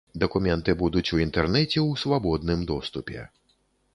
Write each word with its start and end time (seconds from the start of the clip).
Дакументы 0.21 0.73
будуць 0.79 1.13
у 1.17 1.19
інтэрнэце 1.25 1.77
ў 1.83 1.91
свабодным 2.03 2.59
доступе. 2.75 3.27